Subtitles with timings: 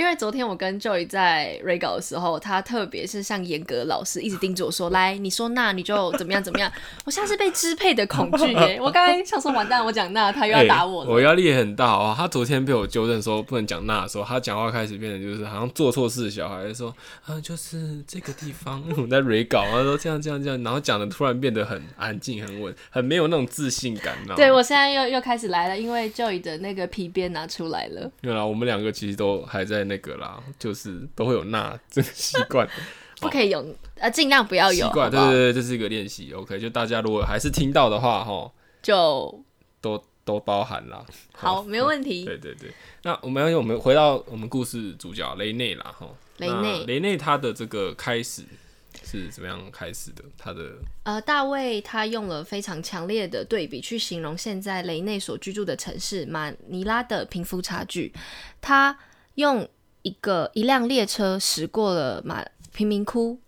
[0.00, 6.72] 因为昨天我跟 Joy 在 re 稿的时候，他特别是像严格老师一直盯着我说：“来，你说那你就怎么样怎么样。”
[7.04, 8.78] 我现在是被支配的恐惧耶！
[8.80, 11.10] 我刚才想说完蛋，我讲那他又要打我了。
[11.10, 12.14] 欸我压力也很大哦。
[12.16, 16.88] 他昨天被我纠正说不能讲那的时候，他讲话开始变得就是好像做错事的小孩，说
[17.26, 24.16] 啊就是这个地方， 我在蕊稿，他说这样这样这样，然后讲的突然变得很安静、很稳，很没有那种自信感？
[24.34, 28.10] 对，我现在又又开始来了，因为 Joy 的那个皮鞭拿出来了。
[28.22, 32.66] 对啦，我们两个其实都还在那个啦，就是都会有那这个习惯，
[33.20, 36.32] 不可以有，呃，尽量不要有，习惯，对对对，这是一个练习。
[36.32, 39.44] OK，就大家如果还是听到的话，哈，就
[39.82, 41.04] 都都包含啦。
[41.32, 42.24] 好，没问题。
[42.30, 42.70] 对对对，
[43.02, 46.08] 那我们要我们回到我们故事主角雷内啦，哈。
[46.38, 48.42] 雷内雷内他的这个开始
[49.04, 50.24] 是怎么样开始的？
[50.38, 58.10] 他的呃，大卫他用了非常强烈的对比去形容现在雷内所居住的城市马尼拉的贫富差距。
[58.62, 58.98] 他
[59.34, 59.68] 用
[60.02, 63.38] 一个一辆列车驶过了马贫民窟，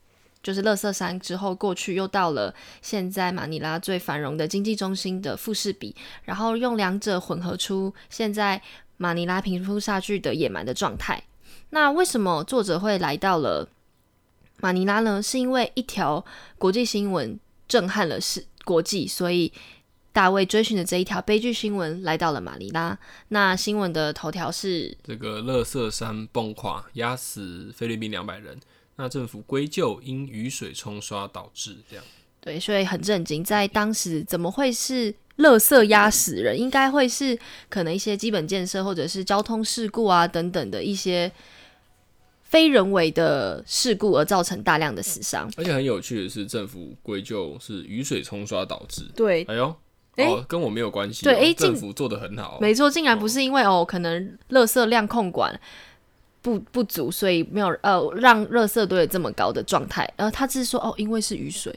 [0.42, 8.60] 就是乐色山之后过去，又到了现在马尼拉最繁荣的经济中心的富士比，然后用两者混合出现在
[8.96, 11.22] 马尼拉贫富差距的野蛮的状态。
[11.70, 13.68] 那为什么作者会来到了
[14.58, 15.22] 马尼拉呢？
[15.22, 16.24] 是因为一条
[16.58, 19.52] 国际新闻震撼了世国际，所以
[20.12, 22.98] 大卫追寻的这一条悲剧新闻来到了马尼拉。
[23.28, 28.58] 那新闻的头条是这个乐色山崩垮，压死菲律宾两百人。
[28.96, 32.04] 那政府归咎因雨水冲刷导致这样。
[32.40, 36.58] 对，所以很震惊，在当时怎么会是乐色压死人？
[36.58, 37.38] 应该会是
[37.70, 41.30] 可能一些基本建设或者是交通事故啊等等的一些
[42.42, 45.50] 非人为的事故而造成大量的死伤。
[45.56, 49.02] 而且很有趣的是，政府归咎是雨水冲刷导致。
[49.16, 49.74] 对，哎呦，
[50.16, 55.58] 诶哦，跟我没有关系哦、对哎政府做的很好哦、没错，竟然不是因为哦，可能垃圾量控管
[56.42, 60.12] 不不足，所以没有呃让垃圾堆有这么高的状态。
[60.16, 61.74] 然后他只是说哦，因为是雨水，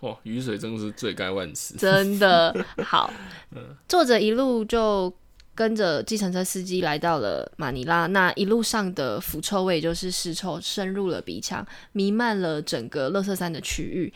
[0.00, 1.76] 哇，雨水真的是罪该万死。
[1.76, 2.54] 真的
[2.84, 3.10] 好。
[3.88, 5.12] 作者一路就
[5.54, 14.12] 跟着计程车司机来到了马尼拉，那一路上的腐臭味就是尸臭深入了鼻腔，弥漫了整个垃圾山的区域。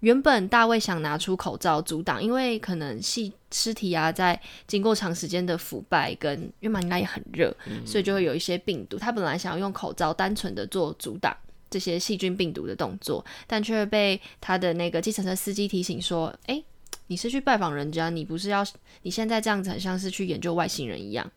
[0.00, 7.54] 原本大卫想拿出口罩阻挡，因为可能细尸体啊，在经过长时间的腐败跟因为马尼拉也很热，
[7.86, 8.96] 所以就会有一些病毒。
[8.96, 11.36] 他本来想要用口罩单纯的做阻挡
[11.68, 16.64] 这些细菌病毒的动作，但却被他的那个计程车司机提醒说：“诶，
[17.06, 18.64] 你是去拜访人家，你不是要
[19.02, 21.30] 你现在这样子，很像是去研究外星人一样。”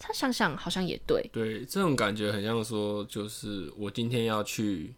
[0.00, 4.94] 他想想好像也对，对，这种感觉很像说，就是我今天要去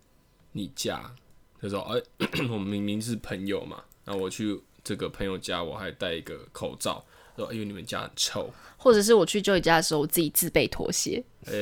[0.53, 1.10] 你家
[1.60, 2.00] 的时候，哎、
[2.50, 7.04] 我们明明是朋友嘛，那我去这个朋友家，我还戴一个口罩，
[7.37, 11.53] 说哎呦你们家很臭，或者是我去 Joey 家的时候，我自己自备拖鞋，哎、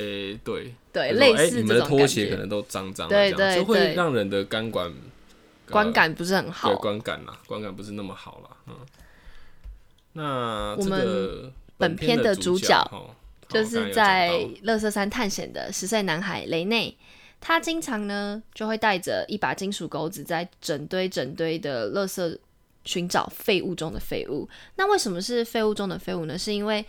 [0.44, 4.92] 对，对，类似你们的拖鞋可能都脏脏就会让人的感官
[5.70, 6.76] 观感不是很对好。
[6.76, 8.56] 观感啦，观感不是那么好啦。
[8.66, 8.74] 嗯，
[10.14, 13.14] 那这我们个本片的主主角哦
[13.48, 16.96] 就是在乐色山探险的十岁男孩雷内，
[17.40, 22.38] 他经常呢就会带着一把金属钩子，在整堆整堆的垃圾
[22.84, 24.48] 寻找废物中的废物。
[24.76, 26.36] 那为什么是废物中的废物呢？
[26.36, 26.84] 是因为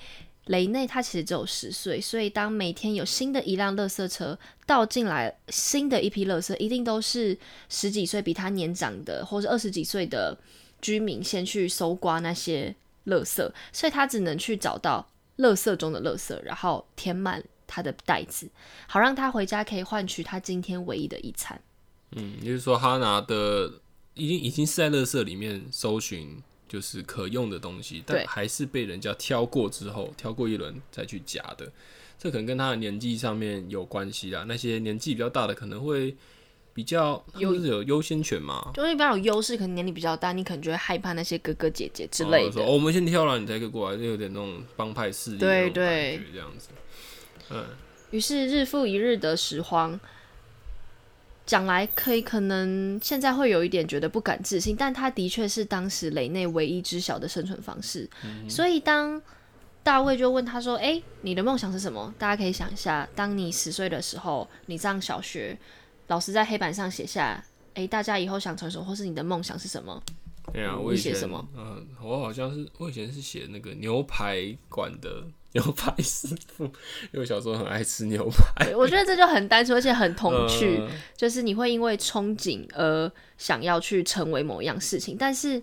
[0.45, 7.37] 雷内他其实只有十岁，所以当每天有新的一辆垃圾车倒进来，新的一批垃圾一定都是
[7.69, 10.35] 十几岁比他年长的，或者二十几岁的
[10.81, 12.75] 居民先去搜刮那些
[13.05, 15.07] 垃圾，所以他只能去找到
[15.37, 18.49] 垃圾中的垃圾，然后填满他的袋子，
[18.87, 21.61] 好让他回家可以换取他今天唯一的一餐。
[22.17, 23.71] 嗯，也就是说他拿的
[24.15, 31.71] 已经已经是在垃圾里面搜寻就是可用的东西，但还是被人家挑过之后，挑过一轮再去夹的。
[32.17, 34.43] 这可能跟他的年纪上面有关系啦。
[34.47, 36.11] 那些年纪比较大的可能会
[36.73, 38.71] 比比较有有是有优先权嘛？
[38.73, 42.61] 就是比较有优势，可能年龄比较大，你可能就会害怕那些哥哥姐姐之类的。
[42.61, 46.69] 哦、哦我们先挑了，你才可以过来，就有点那种帮派势力的对对觉这样子。
[47.51, 47.65] 嗯，
[48.11, 49.99] 于是日复一日的拾荒，
[51.45, 58.09] 讲来可以可能现在会有一点觉得不敢置信，但他的确是当时雷内唯一知晓的生存方式。
[58.47, 59.21] 所以当
[59.83, 65.57] 大卫就问他说：“诶，你的梦想是什么？”大家可以想一下，当你十岁的时候，你上小学，
[66.07, 67.43] 老师在黑板上写下
[67.73, 70.03] ：“诶，大家以后想成什么，或是你的梦想是什么
[70.53, 71.47] 对啊，我以前写什么？
[71.55, 78.75] 嗯，我好像是我以前是写那个牛排馆的牛排师傅，因为我小时候很爱吃牛排。
[78.75, 80.77] 我觉得这就很单纯，而且很童趣。
[80.79, 85.61] 嗯就是你会因为憧憬而想要去成为某一样事情，但是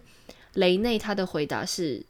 [0.54, 2.04] 雷内他的回答是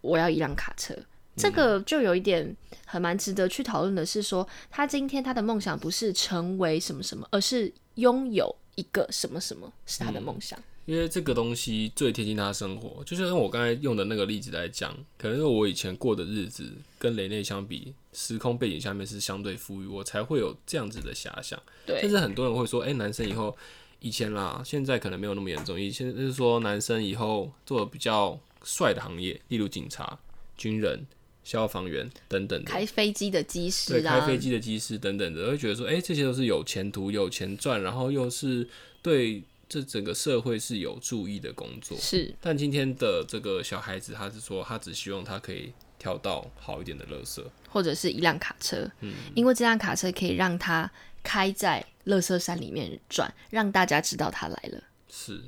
[0.00, 0.94] 我要一辆卡车，
[1.36, 10.58] 这个就有一点很蛮值得去讨论的是说，他今天他的梦想不是成为什么什么，而是拥有一个什么什么是他的梦想。
[10.86, 21.58] 因为这个东西最贴近他的生活，就像我刚才用的那个例子来讲，可能是我以前过的日子跟雷内相比，时空背景下面是相对富裕，我才会有这样子的遐想。
[21.86, 23.56] 甚对至很多人会说，哎、男生以后
[24.00, 30.18] 以前啦，现在可能没有那么严重，以前就是说男生以后做比较帅的行业，例如警察、
[30.58, 31.06] 军人、
[31.42, 32.70] 消防员等等的。
[32.70, 38.68] 开飞机的机，师啊，开飞机的机师等等的，会觉得说，哎、这些都是有前途、有钱赚，然后又是
[39.00, 39.42] 对
[39.74, 41.98] 这整个社会是有注意的工作。
[41.98, 47.44] 是但今天的这个小孩子，他是说，他只希望他可以挑到好一点的垃圾。
[47.68, 50.88] 或者是一辆卡车，嗯因为这辆卡车可以让他
[51.24, 54.80] 开在垃圾山里面转，让大家知道他来了。
[55.08, 55.42] 是，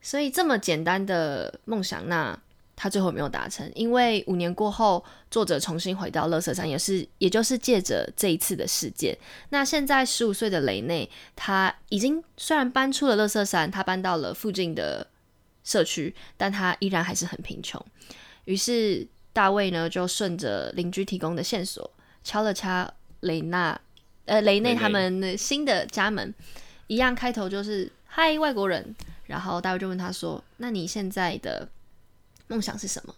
[0.00, 2.40] 所以这么简单的梦想，那
[2.76, 9.16] 他最后没有达成，因为五年过后，作者重新回到乐色山，也是也就是借着这一次的事件。
[9.50, 15.06] 那现在十五岁的雷内，他已经虽然搬出了乐色山，他搬到了附近的
[15.62, 17.80] 社区，但他依然还是很贫穷。
[18.44, 21.88] 于是大卫呢，就顺着邻居提供的线索，
[22.22, 23.80] 敲了敲雷娜
[24.26, 26.34] 呃雷内他们的新的家门，
[26.88, 28.94] 一样开头就是嗨外国人，
[29.26, 31.68] 然后大卫就问他说：“那你现在的
[32.54, 33.14] 梦想是什么？”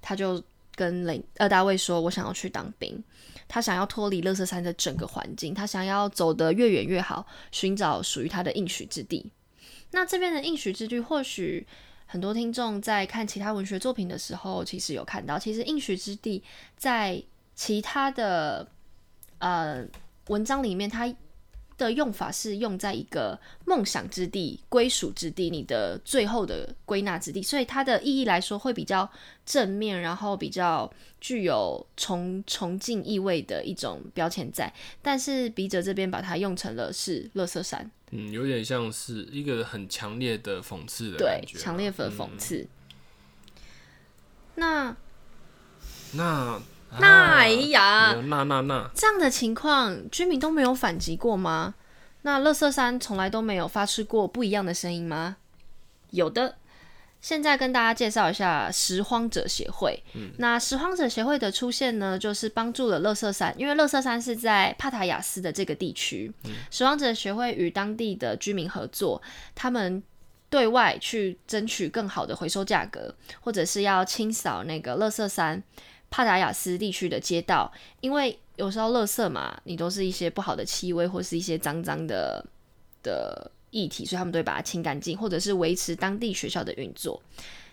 [0.00, 0.42] 他就
[0.74, 3.02] 跟雷呃大卫说：“我想要去当兵。”
[3.48, 9.30] 他想要脱离乐色山的整个环境，他想要走得越远越好，寻找属于他的应许之地。
[9.90, 11.66] 那这边的应许之地，或许
[12.06, 16.42] 很多听众在看其他文学作品的时候，其实有看到，其实应许之地
[16.78, 17.22] 在
[17.54, 18.66] 其他的
[19.38, 19.84] 呃
[20.28, 21.06] 文章里面，它
[21.82, 29.10] 的用法是用在一个梦想之地、归属之地，你的最后的归纳之地，所以它的意义来说会比较
[29.44, 30.90] 正面，然后比较
[31.20, 34.72] 具有崇崇敬意味的一种标签在。
[35.02, 41.42] 但是笔者这边把它用成了是乐色山，嗯，有点像是一个很强烈的讽刺的对。
[41.46, 42.66] 强烈的讽刺。
[44.54, 44.94] 那
[46.12, 46.60] 那
[46.98, 51.74] 那哎啊呀，那那那，这样的情况，居民都没有反击过吗？
[52.22, 55.36] 那乐色山从来都没有发出过不一样的声音吗？
[56.10, 56.56] 有的。
[57.20, 60.02] 现在跟大家介绍一下拾荒者协会。
[60.14, 66.32] 嗯那拾荒者协会的出现呢，就是帮助了乐色山，因为乐色山是在帕塔亚斯的这个地区。
[66.70, 69.22] 拾荒者协会与当地的居民合作，
[69.54, 70.02] 他们
[70.50, 75.62] 对外去争取更好的回收价格，或者是要清扫那个乐色山
[76.12, 82.44] 帕塔雅斯地区的街道，因为有时候垃圾嘛，你都是一些不好的气味或是一些脏脏的
[83.02, 87.20] 的液体，所以他们都会把它清干净，或者是维持当地学校的运作。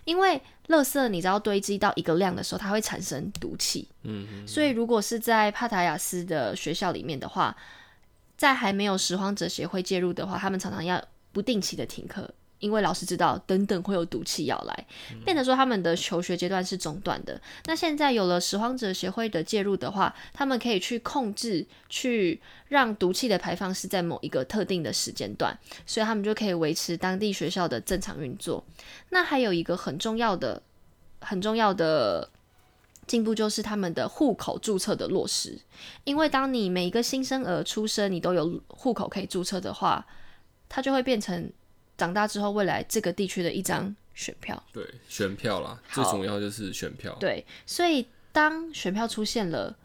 [0.06, 7.56] 因为垃圾你知道堆积到一个量的时候，它会产生毒气，嗯，所以如果是在帕塔雅斯的学校里面的话，
[8.38, 11.04] 在还没有拾荒者协会介入的话，他们常常要
[11.34, 14.86] 不定期的停课，因为老师知道等等会有毒气要来，
[15.24, 17.40] 变得说他们的求学阶段是中断的。
[17.66, 28.64] 那现在有了拾荒者协会的介入的话，他们可以去控制，去让毒气的排放是在某一个特定的时间段，所以他们就可以维持当地学校的正常运作。
[29.10, 30.62] 那还有一个很重要的、
[31.22, 32.30] 很重要的
[33.08, 35.58] 进步就是他们的户口注册的落实，
[36.04, 40.06] 因为当你每一个新生儿出生，你都有户口可以注册的话，
[40.68, 41.52] 它就会变成
[42.00, 44.64] 长大之后未来这个地区的一张选票。
[44.74, 47.16] 对，选票啦，最重要就是选票。
[47.20, 49.76] 对，所以当选票出现了，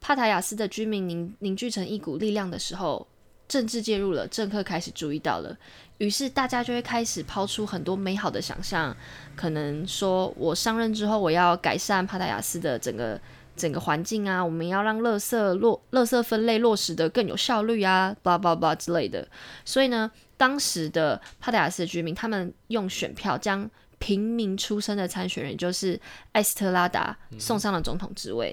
[0.00, 3.06] 帕塔亚斯的居民凝凝聚成一股力量的时候，
[3.48, 5.54] 政治介入了，政客开始注意到了，
[5.98, 8.96] 于是大家就会开始抛出很多美好的想象，
[9.34, 13.20] 可能说我上任之后，我要改善帕塔亚斯的整个。
[13.54, 19.28] 整个环境啊，我们要让垃圾落垃圾分类落实的更有效率啊，叭叭叭之类的。
[19.62, 20.10] 所以呢，
[20.42, 23.70] 当时的帕德亚斯居民他们用选票将
[24.00, 26.00] 平民出身的参选人，就是
[26.32, 28.52] 艾斯特拉达送上了总统职位。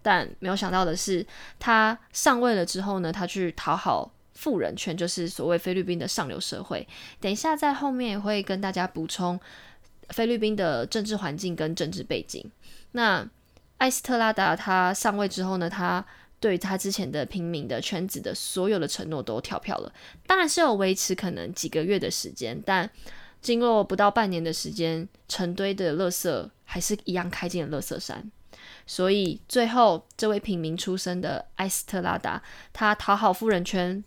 [0.00, 1.26] 但没有想到的是，
[1.58, 6.88] 他上位了之后呢，他去讨好富人圈，就是所谓菲律宾的上流社会。
[7.20, 9.38] 等一下在后面也会跟大家补充
[10.08, 12.50] 菲律宾的政治环境跟政治背景。
[12.92, 13.28] 那
[13.76, 16.02] 艾斯特拉达他上位之后呢，他
[16.46, 19.92] 对他之前的平民的圈子的所有的承诺都跳票了。
[20.28, 22.88] 当然是有维持可能几个月的时间，但
[23.42, 28.30] 经过不到半年的时间，成堆的垃圾还是一样开进了垃圾山。
[28.86, 32.40] 所以最后，这位平民出身的埃斯特拉达，
[32.72, 34.04] 他讨好富人圈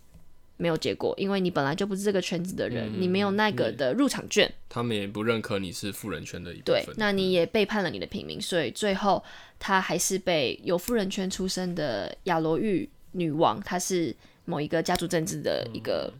[0.59, 9.23] 没有结果，因为你本来就不是这个圈子的人，你没有那个的入场券，他们也不认可你是富人圈的一部对分。，那你也背叛了你的平民，所以最后
[9.57, 14.13] 他还是被有富人圈出身的亚罗玉女王，她是
[14.43, 16.13] 某一个家族政治的一个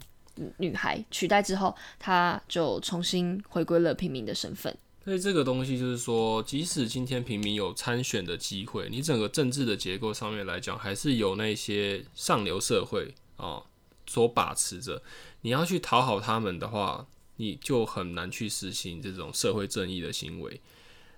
[0.57, 4.73] 女孩取代之后，她就重新回归了平民的身份。
[5.03, 13.63] 所以这个东西就是说，即使今天平民有参选的机会，你整个政治的结构上面来讲，还是有那些上流社会啊
[14.09, 15.03] 所把持着。
[15.41, 20.59] 你要去讨好他们的话，你就很难去实行这种社会正义的行为。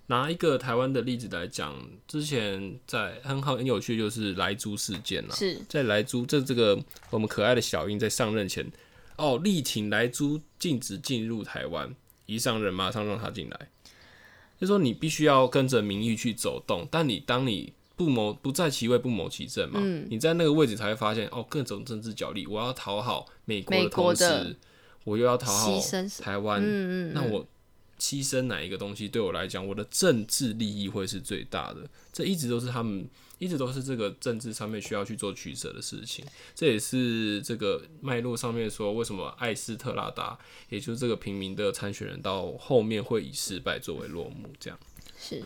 [0.08, 1.74] 拿一个台湾的例子来讲，
[2.06, 5.34] 之前在很好很有趣，就是莱猪事件啦。
[5.34, 6.78] 是在莱猪这这个
[7.10, 8.70] 我们可爱的小英在上任前，
[9.16, 11.96] 哦，力挺莱猪禁止进入台湾，
[12.26, 13.70] 一上任马上让他进来。
[14.60, 24.56] 就说你必须要跟着民意去走动，但你当你不谋不在其位不谋其政嘛，嗯你在那个位置才会发现哦，各种政治角力，我要讨好美国的同时，
[25.04, 25.80] 我又要讨好
[26.20, 27.46] 台湾，嗯嗯，那我
[28.00, 31.88] 牺牲哪一个东西对我来讲，我的政治利益会是最大的？
[32.12, 33.08] 这一直都是他们，
[33.38, 36.26] 一直都是这个政治上面需要去做取舍的事情。
[36.56, 44.50] 这也是这个脉络上面说，为什么艾斯特拉达，也就是这个平民的参选人，到后面会以失败作为落幕。
[44.60, 44.80] 这样，
[45.20, 45.44] 是，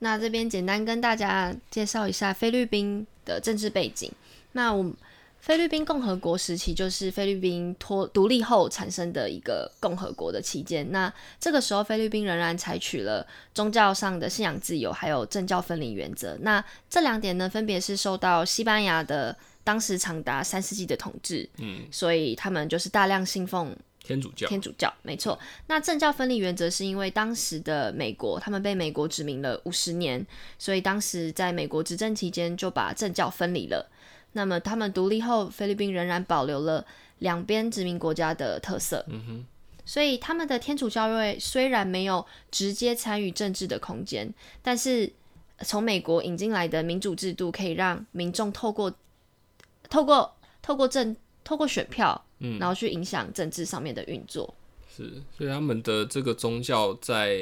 [0.00, 4.10] 那这边简单跟大家介绍一下菲律宾的政治背景。
[4.52, 4.92] 那我们
[5.40, 10.90] 菲律宾共和国时期就是菲律宾脱独立后产生的一个共和国的期间。
[10.92, 16.36] 那这个时候，菲律宾仍然采取了宗教上的信仰自由，还有政教分离原则。
[16.40, 25.38] 那这两点呢，分别是受到西班牙的当时长达三世纪的统治，嗯，所以他们就是大量信奉天主教，天主教，没错。
[25.66, 30.26] 那政教分离原则是因为当时的美国，他们被美国殖民了五十年，
[30.58, 33.90] 所以当时在美国执政期间就把政教分离了。
[34.32, 36.84] 那么他们独立后，菲律宾仍然保留了
[37.18, 39.04] 两边殖民国家的特色。
[39.08, 39.44] 嗯哼，
[39.84, 45.12] 所以他们的天主教会虽然没有直接参与政治的空间，但是
[45.60, 48.92] 从美国引进来的民主制度可以让民众透过
[49.88, 52.58] 透过透过政透过选票，嗯。
[52.58, 54.54] 然后去影响政治上面的运作。
[54.94, 57.34] 是，所以他们的这个宗教在，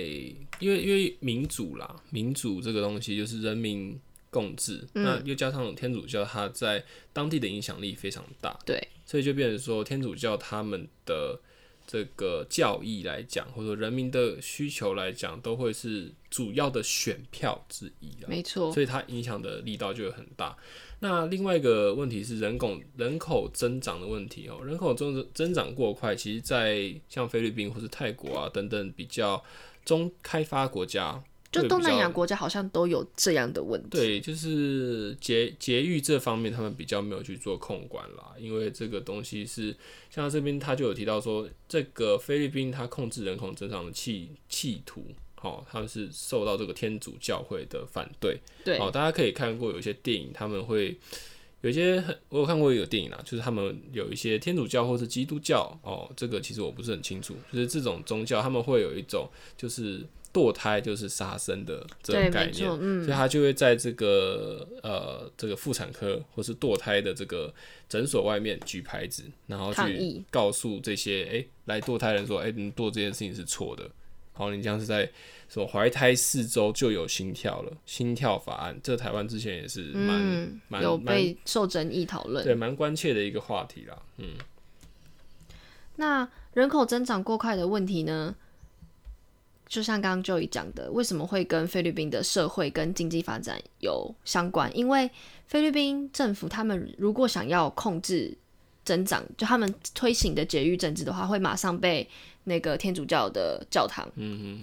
[0.60, 3.98] 因为因为民主啦，民主这个东西就是人民
[4.30, 5.02] 共治，嗯。
[5.02, 11.40] 那又加上天主教，它在当地的影响力非常大，对，所以就变成说天主教他们的
[11.88, 18.28] 这个教义来讲，或者说人民的需求来讲，都会是主要的选票之一啊。
[18.28, 20.54] 没错，所以它影响的力道就会很大。
[21.00, 29.42] 那另外一个问题是人口人口增长的问题哦，人口增增长过快，其实，在像菲律宾或是泰国啊等等比较
[29.84, 33.88] 中开发国家，就东南亚国家好像都有这样的问题。
[33.90, 39.74] 对，就是节节育这方面，他们比较没有去做控管啦，因为这个东西是
[40.10, 48.38] 像这边他就有提到说，这个菲律宾它控制人口增长的企企图，好、他们是受到这个天主教会的反对。
[48.64, 50.98] 对哦，大家可以看过有一些电影，他们会
[51.60, 63.04] 有些很，我有看过一个电影啊，就是他们有一些天主教或是基督教，哦，这个其实我不是很清楚，就是这种宗教他们会有一种就是堕胎就是杀生的这，种概念，嗯。
[63.04, 67.52] 所以，他就会在这个呃这个妇产科或是堕胎的这个
[67.88, 73.90] 诊所外面举牌子，然后去告诉这些诶来堕胎人说，诶，你堕这件事情是错的，
[74.38, 75.04] 好，你这样是在
[75.48, 79.80] 什么怀胎四周就有心跳了，心跳法案，这台湾之前也是
[80.68, 82.44] 蛮有被受争议讨论。
[82.44, 84.36] 对蛮关切的一个话题啦，嗯，
[85.96, 88.36] 那人口增长过快的问题呢？
[89.66, 94.74] 就像刚刚 Joey 讲的，为什么会跟菲律宾的社会跟经济发展有相关？
[94.74, 95.10] 因为
[95.46, 98.38] 菲律宾政府他们如果想要控制
[98.88, 102.08] 增长，就他们推行的节育政治的话，会马上被
[102.44, 104.10] 那个天主教的教堂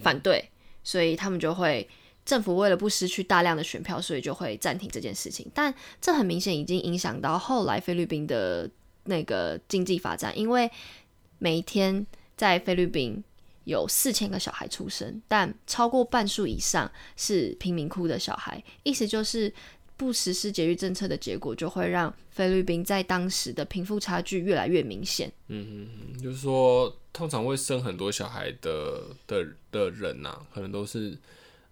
[0.02, 0.44] 反对，
[0.82, 1.88] 所以他们就会
[2.24, 5.48] 政府为了不失去大量的选票，所以就会暂停这件事情。
[5.54, 8.68] 但这很明显已经影响到后来菲律宾的
[9.04, 10.68] 那个经济发展，因为
[11.38, 12.04] 每一天
[12.36, 13.22] 在菲律宾
[13.62, 19.52] 有四千个小孩出生，但超过半数以上是贫民窟的小孩，意思就是
[19.96, 25.32] 不实施节育政策的结果，就会让菲律宾在当时的贫富差距越来越明显。
[25.48, 25.88] 嗯
[26.22, 31.16] 就是说，通常会生很多小孩的的的人呐、可能都是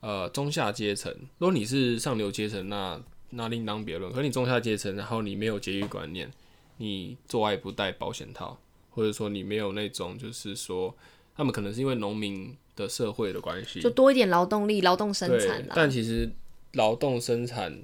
[0.00, 1.12] 呃中下阶层。
[1.38, 3.00] 如果你是上流阶层，那
[3.31, 4.12] 那另当别论。
[4.12, 6.31] 可你中下阶层，然后你没有节育观念，
[6.78, 8.59] 你做爱不戴保险套，
[8.90, 10.95] 或者说你没有那种就是说，
[11.37, 15.75] 他们可能是因为农民的社会的关系，就多一点劳动力、劳动生产，啦。
[15.76, 16.31] 但其实
[16.73, 17.76] 劳动生产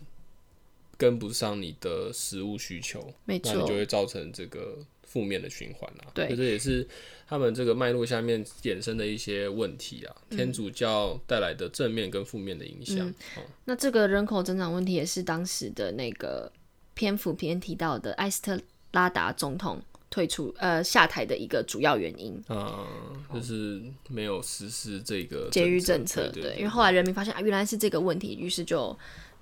[1.00, 6.12] 跟不上你的食物需求，没错那你就，会造成这个负面的循环啊。
[6.12, 6.86] 对这也是
[7.26, 13.08] 他们这个脉络下面衍生的一些问题啊，嗯天主教带来的正面跟负面的影响。
[13.36, 16.52] 哦那这个人口增长问题也是当时的那个
[16.92, 18.60] 篇幅篇提到的埃斯特
[18.92, 19.80] 拉达总统
[20.10, 22.38] 退出呃下台的一个主要原因。
[22.50, 22.86] 嗯，
[23.32, 23.80] 就是
[24.10, 28.94] 没有实施这个节育政政策，对因为后来人民发现啊，原来是这个问题，于是就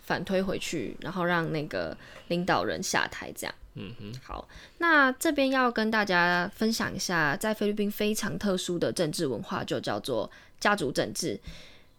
[0.09, 1.95] 反推回去，然后让那个
[2.29, 3.55] 领导人下台，这样。
[3.75, 4.49] 嗯哼，好，
[4.79, 11.39] 那这边要跟大家分享一下，在菲律宾非常特殊的政治文化，就叫做家族政治。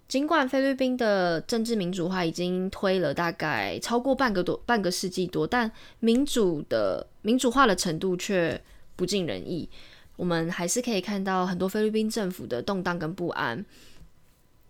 [0.08, 8.60] 尽管菲律宾的政治民主化已经推了大概超过半个多半个世纪多，但民主的民主化的程度却
[8.96, 9.70] 不尽人意。
[10.16, 13.64] 我们还是可以看到很多菲律宾政府的动荡跟不安。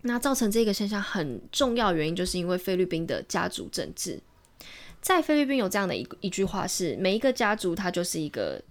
[0.02, 4.20] 那造成这个现象很重要原因，就是因为菲律宾的家族政治。
[5.02, 8.62] 在菲律宾有这样的一一句话是：每一个家族它就是一个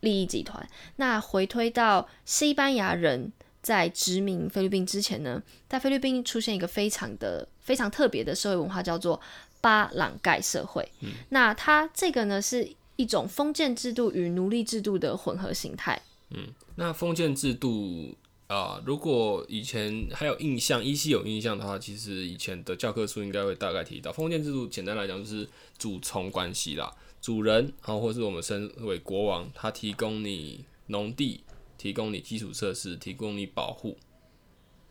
[0.00, 0.66] 利益集团。
[0.96, 3.32] 那回推到西班牙人
[3.62, 9.20] 在殖民菲律宾之前呢，在菲律宾出现一个非常的非常特别的社会文化，叫做
[9.60, 10.86] 巴朗盖社会。
[11.30, 16.00] 那它这个呢是一种封建制度与奴隶制度的混合形态。
[16.30, 18.14] 嗯那封建制度
[18.46, 31.42] 啊、如果以前还有印象，依稀有印象的话，其实以前的教科书应该会大概提到，封建制度简单来讲就是主从关系啦，主人，然后或是我们身为国王，他提供你农地，
[31.78, 33.96] 提供你基础设施，提供你保护，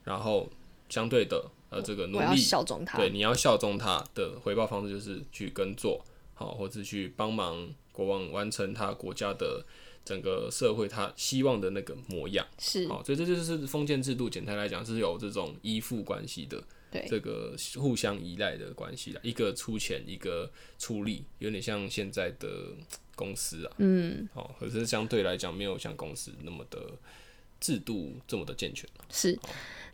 [0.04, 0.50] 然后
[0.90, 2.98] 相对的，呃，这个奴隶效忠他。
[2.98, 9.64] 对，你要效忠他的回报方式就是去耕作，好，或是去帮忙国王完成他国家的
[10.06, 12.46] 整个社会他希望的那个模样。
[12.60, 12.84] 是。
[12.86, 16.62] 哦，所以这就是封建制度，简单来讲是有这种依附关系的，
[16.92, 17.06] 对。
[17.08, 22.74] 这个互相依赖的关系啦，一个出钱，一个出力，有点像现在的
[23.16, 26.92] 公司啊，嗯，哦，可是相对来讲没有像公司那么的
[27.64, 28.86] 制度这么的健全？
[28.98, 29.40] 啊是，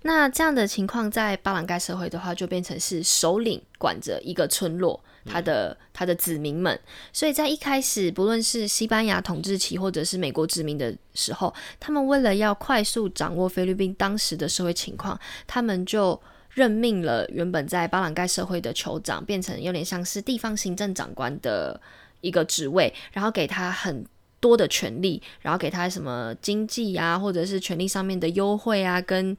[0.02, 6.78] 那这样的情况在巴朗盖社会的话，就变成是首领管着一个村落，他的他的子民们。
[7.14, 21.80] 所以在一开始，不论是西班牙统治期或者是美国殖民的时候，他们为了要快速掌握菲律宾当时的社会情况，他们就任命了原本在巴朗盖社会的酋长，变成有点像是地方行政长官的
[22.22, 24.04] 一个职位，然后给他很
[24.40, 29.36] 多的权利，然后给他什么经济啊，或者是权利上面的优惠啊，跟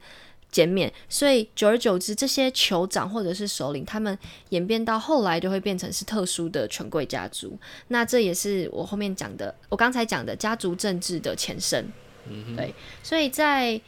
[0.51, 0.91] 减免。
[1.09, 4.17] 所以久而久之，这些酋长或者是首领，他们
[4.49, 7.57] 演变到后来就会变成是特殊的权贵家族。
[7.87, 11.91] 那这也是我后面讲的，我刚才讲的家族政治的前身。
[12.27, 13.81] 嗯对，所以在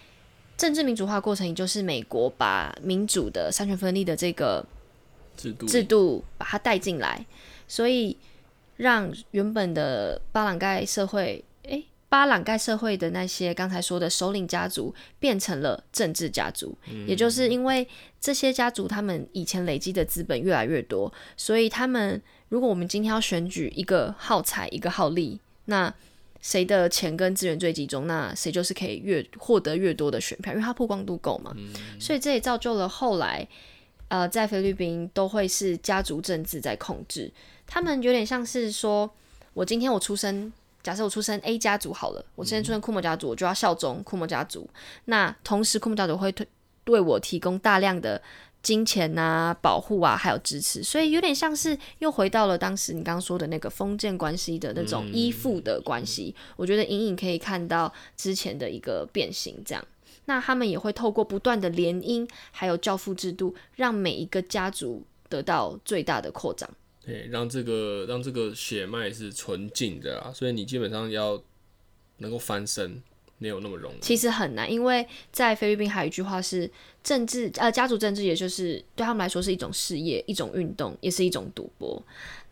[0.58, 4.66] 政治民主化过程，也就是美国把民主的三权分立的这个
[5.38, 7.24] 制度制度把它带进来，
[7.68, 8.18] 所以
[8.84, 17.88] 让原本的巴朗盖社会，诶，巴朗盖社会的那些刚才说的首领家族变成了政治家族，也就是因为
[18.20, 25.92] 这些家族他们以前累积的资本越来越多，所以他们如果我们今天要选举一个耗财一个耗力，那
[26.42, 31.56] 谁的钱跟资源最集中，那谁就是可以越获得越多的选票，因为它曝光度够嘛。
[31.98, 33.48] 所以这也造就了后来，
[34.10, 37.32] 呃，在菲律宾都会是家族政治在控制。
[37.68, 39.10] 他们有点像是说，
[39.54, 44.70] 我今天我出生，假设我出生 A 家族好了，我今天出生库莫家族，我就要效忠库莫家族。
[45.06, 46.48] 那同时库莫家族会推
[46.84, 48.22] 对我提供大量的
[48.62, 56.36] 金钱啊、保护啊，还有支持，所以有点像是又回到了当时你刚刚说的那个封建关系的那种依附的关系。
[56.56, 59.84] 我觉得隐隐可以看到之前的一个变形，这样。
[60.26, 66.70] 那他们也会透过不断的联姻，还有教父制度，让每一个家族得到最大的扩张。
[67.06, 71.42] 对，让这个让这个血脉是纯净的啊，所以你基本上要
[72.18, 73.02] 能够翻身，
[73.38, 74.00] 没有那么容易。
[74.00, 76.70] 其实很难，因为在菲律宾还有一句话是
[77.04, 82.02] 政治呃家族政治，也就是对他们来说是一种事业、一种运动，也是一种赌博。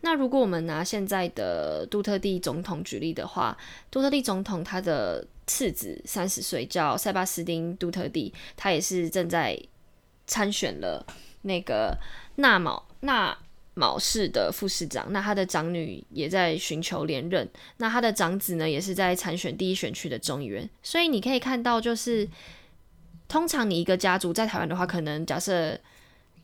[0.02, 3.56] 那如果我们拿现在的杜特地总统举例的话，
[3.90, 9.58] 杜特地总统他的次子三十岁叫塞巴斯丁·杜特地，他也是正在
[10.26, 11.06] 参选了
[11.42, 11.96] 那个
[12.36, 13.38] 纳卯纳
[13.74, 15.12] 卯市的副市长。
[15.12, 20.68] 那他的长女也在寻求连任，那他的长子呢也是在参选第一选区的众议员。
[20.82, 22.28] 所以你可以看到，就是
[23.28, 25.78] 通常你一个家族在台湾的话，可能假设。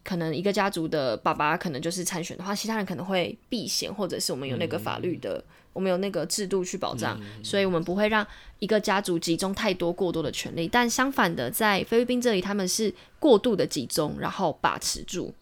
[0.05, 8.27] 可能一个家族的爸爸可能就是参选的话，其他人可能会避嫌，或者是我们有那个法律的，我们有那个制度去保障，所以我们不会让
[8.59, 10.67] 一个家族集中太多过多的权利。
[10.67, 15.35] 但相反的，在菲律宾这里，他们是过度的集中，然后把持住。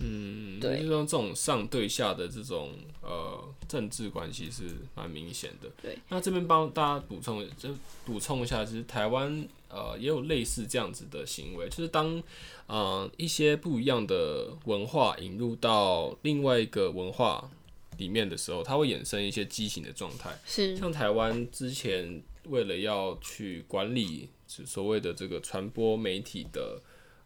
[0.00, 2.70] 嗯，对就是说这种上对下的这种
[3.02, 5.68] 呃政治关系是蛮明显的。
[5.82, 7.70] 对，那这边帮大家补充，就
[8.04, 12.22] 补充一下，其实台湾呃也有类似这样子的行为，就是当
[12.66, 17.50] 呃一些不一样的文化引入到另外一个文化
[17.96, 20.30] 里面的时候，它会衍生一些畸形的状态。
[20.46, 26.80] 是像台湾之前为了要去管理所谓的这个传播媒体的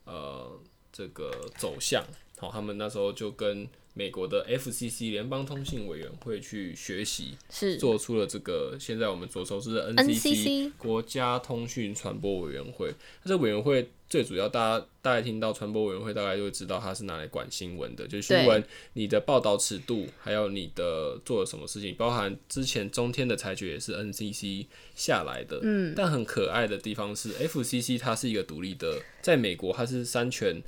[0.06, 0.58] 呃
[0.90, 2.02] 这个走向，
[2.42, 12.92] 好，他们那时候就跟美国的 FCC 联邦通信委员会去学习，是做出了这个现在我们所熟知的 NCC 国家通讯传播委员会。
[13.22, 25.60] 那这个委员会最主要，大家大家听到传播委员会，大概就会知道它是拿来管新闻的，就是新闻你的报道尺度，还有你的做了什么事情，包含之前中天的裁决也是 NCC 下来的。
[25.62, 30.60] 嗯，但很可爱的地方是 FCC 它是一个独立的，在美国它是三权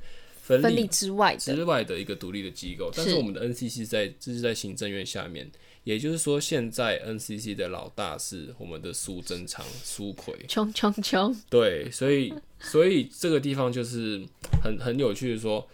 [0.45, 3.17] 分立之外的，之外的一个独立的机构，但是是。
[3.17, 5.49] 我们的 NCC 在这是在行政院下面，
[5.83, 14.23] 也就是说，现在 NCC 的老大是我们的苏贞昌苏奎，穷穷穷，对，所以所以这个地方就是
[14.63, 15.67] 很很有趣的说，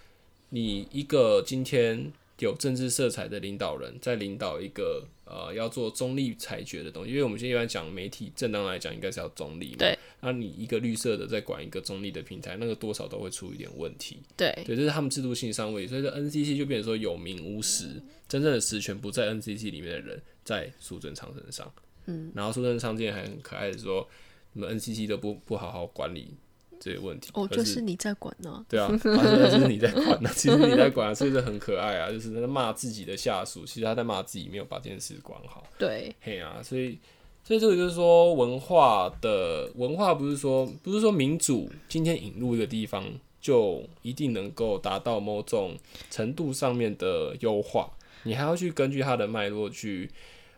[0.49, 14.51] 你一个今天有政治色彩的领导人，在领导一个呃要做中立裁决的东西，因为我们现在一般讲媒体正当来讲应该是要中立嘛，对，那你一个绿色的在管一个中立的平台，那个多少都会出一点问题，对。
[14.65, 21.71] 对，这是他们制度性上位，所以说 NCC 就变成说有名无实，真正的实权不在 NCC 里面的人，在苏贞昌身上。
[22.08, 24.08] 嗯，然后苏贞昌今天还很可爱的说，
[24.54, 26.34] 你们 NCC 都不不好好管理
[26.82, 35.63] 这些问题，哦，就是是你在管呢、对啊，反正就是你在管啊，其实你在管啊，所以这很可爱啊，就是在骂自己的下属，其实他在骂自己没有把这件事管好。
[35.78, 36.98] 对，嘿啊，所以
[37.44, 43.06] 所以这个就是说文化的文化不是说不是说民主今天引入一个地方
[43.39, 45.78] 就一定能够达到某种
[46.10, 47.91] 程度上面的优化，
[48.24, 50.10] 你还要去根据它的脉络去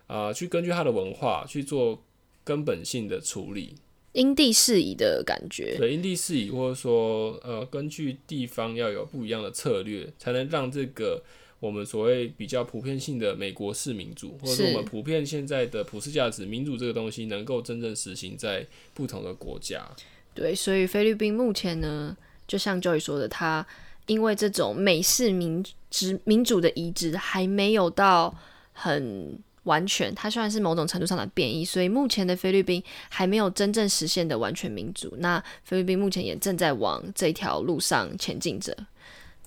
[0.06, 2.02] 啊、去根据它的文化去做
[2.42, 3.74] 根本性的处理。
[4.14, 5.76] 因地适宜的感觉。
[5.76, 11.22] 对因地适宜，或者说呃，根据地方要有不一样的策略，才能让这个
[11.60, 19.84] 我们所谓比较普遍性的美国式民主，或者说我们普遍现在的普世价值民主这个东西，能够真正实行在不同的国家。
[20.34, 23.66] 对，所以菲律宾目前呢，就像 Joy 说的，它
[24.06, 28.36] 因为这种美式民殖民主的移植还没有到
[28.72, 35.14] 很完全，它虽然是某种程度上的变异，所以目前的菲律宾还没有真正实现的完全民主。
[35.18, 38.76] 那菲律宾目前也正在往这条路上前进着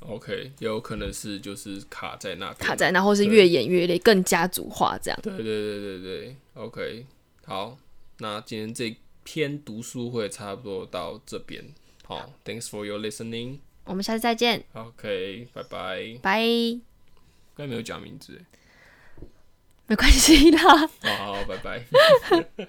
[0.02, 5.20] ，OK，也有可能是就是卡在那卡在那，或是越演越烈，更家族化这样。
[5.24, 7.06] 对对对对对，OK，
[7.46, 7.78] 好，
[8.20, 11.64] 那今天这篇读书会差不多到这边。
[12.06, 13.60] 好，Thanks for your listening。
[13.84, 16.18] 我们下次再见，OK，拜拜。
[16.22, 16.42] 拜，
[17.56, 18.46] 刚才没有讲名字欸，
[19.88, 20.62] 没关系啦。
[20.62, 20.88] 好
[21.34, 21.82] 好，拜拜。